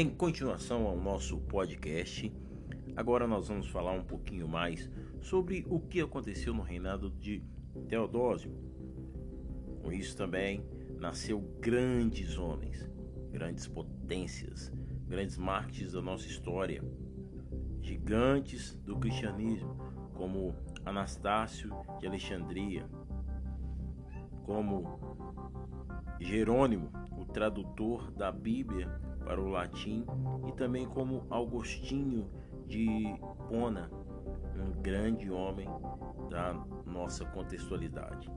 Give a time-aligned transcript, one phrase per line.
[0.00, 2.32] Em continuação ao nosso podcast,
[2.94, 4.88] agora nós vamos falar um pouquinho mais
[5.20, 7.42] sobre o que aconteceu no reinado de
[7.88, 8.54] Teodósio.
[9.82, 10.64] Com isso também
[11.00, 12.88] nasceu grandes homens,
[13.32, 14.72] grandes potências,
[15.08, 16.80] grandes mártires da nossa história,
[17.80, 19.76] gigantes do cristianismo,
[20.14, 20.54] como
[20.84, 22.88] Anastácio de Alexandria,
[24.48, 24.98] como
[26.18, 28.88] Jerônimo, o tradutor da Bíblia
[29.22, 30.06] para o latim,
[30.48, 32.30] e também como Augustinho
[32.66, 33.14] de
[33.46, 33.90] Pona,
[34.56, 35.68] um grande homem
[36.30, 36.54] da
[36.86, 38.32] nossa contextualidade.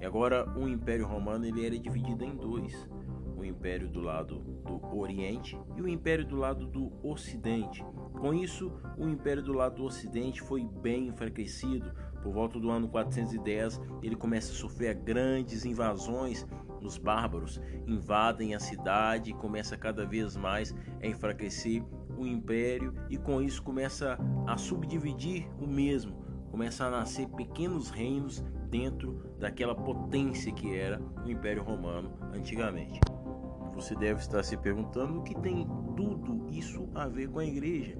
[0.00, 2.88] E agora o Império Romano ele era dividido em dois:
[3.36, 7.84] o Império do lado do Oriente e o Império do lado do Ocidente.
[8.20, 11.92] Com isso, o Império do lado do Ocidente foi bem enfraquecido.
[12.22, 16.46] Por volta do ano 410, ele começa a sofrer grandes invasões.
[16.82, 21.82] Os bárbaros invadem a cidade e começa cada vez mais a enfraquecer
[22.16, 26.14] o império e com isso começa a subdividir o mesmo,
[26.50, 33.00] começa a nascer pequenos reinos dentro daquela potência que era o Império Romano antigamente.
[33.74, 37.96] Você deve estar se perguntando o que tem tudo isso a ver com a igreja.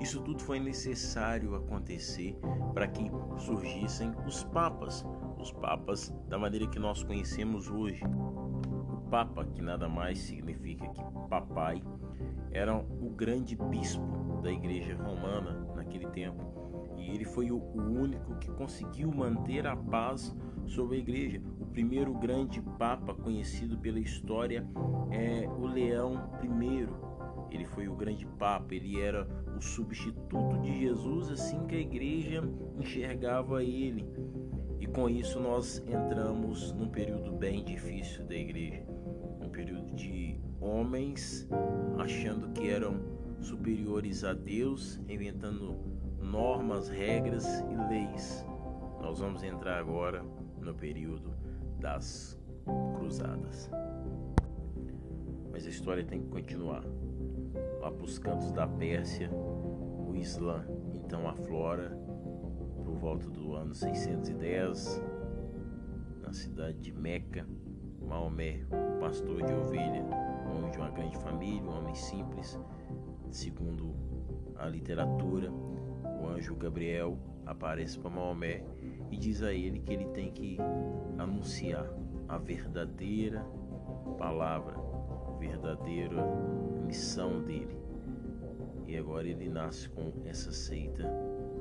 [0.00, 2.36] Isso tudo foi necessário acontecer
[2.74, 5.04] para que surgissem os papas,
[5.38, 8.02] os papas da maneira que nós conhecemos hoje.
[8.04, 11.82] O papa, que nada mais significa que papai,
[12.52, 16.42] era o grande bispo da igreja romana naquele tempo.
[16.96, 20.34] E ele foi o único que conseguiu manter a paz
[20.66, 21.40] sobre a igreja.
[21.60, 24.66] O primeiro grande papa conhecido pela história
[25.10, 27.09] é o Leão I.
[27.50, 32.42] Ele foi o grande papa, ele era o substituto de Jesus, assim que a igreja
[32.78, 34.06] enxergava ele.
[34.78, 38.82] E com isso nós entramos num período bem difícil da igreja,
[39.40, 41.48] um período de homens
[41.98, 43.00] achando que eram
[43.40, 45.76] superiores a Deus, inventando
[46.18, 48.46] normas, regras e leis.
[49.00, 50.24] Nós vamos entrar agora
[50.60, 51.32] no período
[51.78, 52.38] das
[52.96, 53.70] cruzadas.
[55.50, 56.84] Mas a história tem que continuar.
[57.80, 61.98] Lá para os cantos da Pérsia, o Islã então aflora
[62.84, 65.02] por volta do ano 610
[66.20, 67.46] na cidade de Meca.
[68.06, 68.60] Maomé,
[69.00, 70.04] pastor de ovelha,
[70.54, 72.60] homem de uma grande família, um homem simples,
[73.30, 73.94] segundo
[74.56, 78.62] a literatura, o anjo Gabriel aparece para Maomé
[79.10, 80.58] e diz a ele que ele tem que
[81.18, 81.90] anunciar
[82.28, 83.42] a verdadeira
[84.18, 84.76] palavra,
[85.28, 86.16] a verdadeira
[86.90, 87.78] missão dele.
[88.88, 91.04] E agora ele nasce com essa seita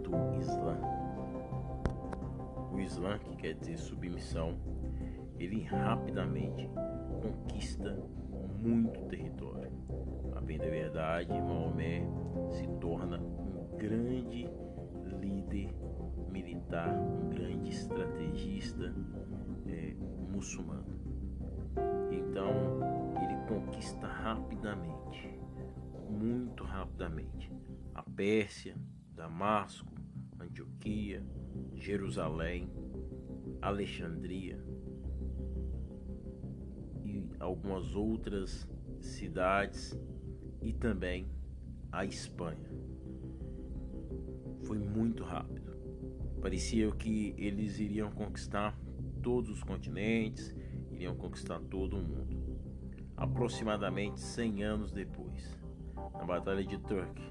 [0.04, 0.76] do Islã.
[2.74, 4.58] O Islã, que quer dizer submissão,
[5.38, 6.68] ele rapidamente
[7.22, 7.96] conquista
[8.60, 9.72] muito território.
[10.36, 12.02] A bem da verdade, Maomé
[12.50, 14.50] se torna um grande
[15.22, 15.70] líder
[16.32, 18.96] militar, um grande estrategista
[19.68, 19.94] é,
[20.32, 20.88] muçulmano.
[22.12, 22.69] Então
[23.80, 25.40] conquista rapidamente,
[26.10, 27.50] muito rapidamente,
[27.96, 28.76] a Pérsia,
[29.16, 29.90] Damasco,
[30.38, 31.26] Antioquia,
[31.76, 32.70] Jerusalém,
[33.62, 34.62] Alexandria
[37.06, 38.70] e algumas outras
[39.00, 39.98] cidades
[40.62, 41.32] e também
[41.90, 42.70] a Espanha.
[44.66, 45.72] Foi muito rápido.
[46.42, 48.78] Parecia que eles iriam conquistar
[49.24, 50.54] todos os continentes,
[50.92, 52.59] iriam conquistar todo o mundo.
[53.20, 55.60] Aproximadamente 100 anos depois,
[56.14, 57.22] na Batalha de Turk,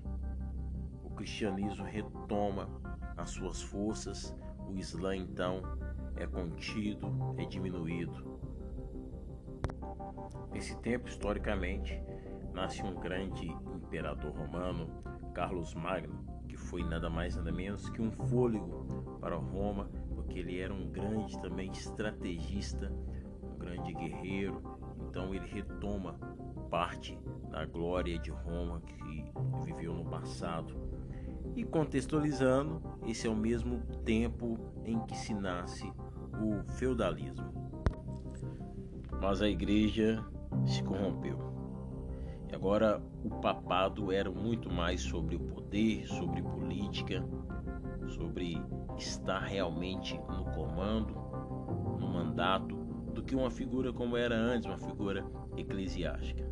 [1.03, 2.69] o cristianismo retoma
[3.17, 4.37] as suas forças,
[4.69, 5.63] o Islã então
[6.15, 8.39] é contido, é diminuído.
[10.53, 11.99] Nesse tempo, historicamente,
[12.53, 18.11] nasce um grande imperador romano, Carlos Magno, que foi nada mais nada menos que um
[18.11, 22.93] fôlego para Roma, porque ele era um grande também estrategista,
[23.43, 24.78] um grande guerreiro.
[25.09, 26.15] Então ele retoma
[26.71, 27.19] parte
[27.51, 29.25] da glória de Roma que
[29.65, 30.75] viveu no passado.
[31.57, 35.91] E contextualizando, esse é o mesmo tempo em que se nasce
[36.41, 37.49] o feudalismo.
[39.21, 40.25] Mas a igreja
[40.67, 41.39] se corrompeu.
[42.51, 47.25] E agora o papado era muito mais sobre o poder, sobre política,
[48.09, 48.63] sobre
[48.97, 51.15] estar realmente no comando,
[51.99, 55.25] no mandato, do que uma figura como era antes, uma figura
[55.57, 56.49] eclesiástica.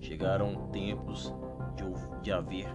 [0.00, 1.32] Chegaram tempos
[1.76, 2.68] de, de haver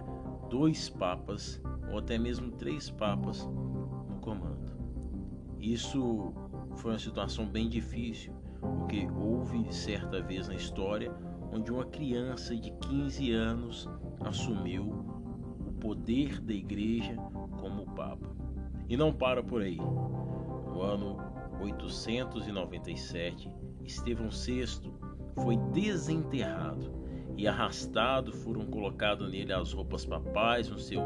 [0.48, 1.60] dois papas
[1.90, 4.72] ou até mesmo três papas no comando.
[5.60, 6.32] Isso
[6.76, 11.12] foi uma situação bem difícil, porque houve certa vez na história
[11.52, 13.88] onde uma criança de 15 anos
[14.20, 14.84] assumiu
[15.66, 17.14] o poder da igreja
[17.58, 18.28] como Papa.
[18.88, 19.76] E não para por aí.
[19.76, 21.27] No ano
[21.60, 23.50] 897,
[23.84, 24.92] Estevão VI
[25.34, 26.92] foi desenterrado
[27.36, 31.00] e arrastado foram colocadas nele as roupas papais no seu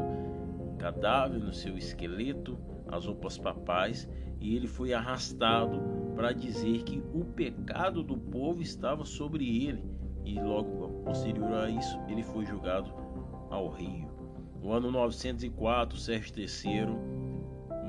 [0.79, 2.57] cadáver, no seu esqueleto,
[2.87, 4.09] as roupas papais,
[4.39, 5.79] e ele foi arrastado
[6.15, 9.83] para dizer que o pecado do povo estava sobre ele,
[10.25, 12.91] e logo posterior a isso ele foi julgado
[13.49, 14.07] ao rio.
[14.61, 17.22] No ano 904, Sérgio III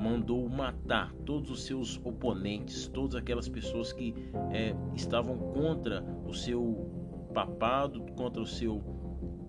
[0.04, 4.14] mandou matar todos os seus oponentes, todas aquelas pessoas que
[4.52, 6.90] é, estavam contra o seu
[7.32, 8.82] papado, contra o seu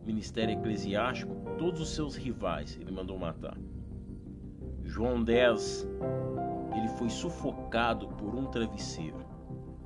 [0.05, 3.57] ministério eclesiástico, todos os seus rivais ele mandou matar.
[4.81, 5.85] João X,
[6.73, 9.25] ele foi sufocado por um travesseiro.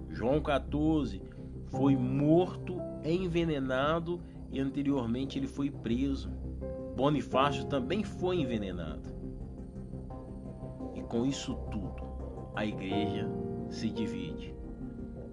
[0.08, 1.20] João XIV
[1.66, 6.30] foi morto, envenenado e anteriormente ele foi preso.
[6.96, 9.19] Bonifácio também foi envenenado.
[11.10, 12.04] Com isso tudo,
[12.56, 13.28] a igreja
[13.68, 14.54] se divide.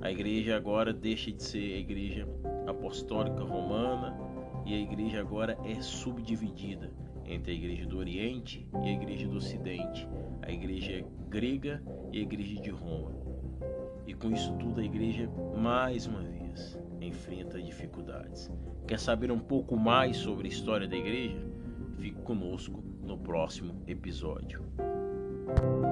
[0.01, 2.27] A igreja agora deixa de ser a igreja
[2.67, 4.17] apostólica romana
[4.65, 6.91] e a igreja agora é subdividida
[7.27, 10.09] entre a igreja do Oriente e a igreja do Ocidente,
[10.41, 13.13] a igreja grega e a igreja de Roma.
[14.07, 18.51] E com isso tudo a igreja mais uma vez enfrenta dificuldades.
[18.89, 21.45] Quer saber um pouco mais sobre a história da igreja?
[21.99, 24.65] Fique conosco no próximo episódio.
[25.47, 25.87] Thank you.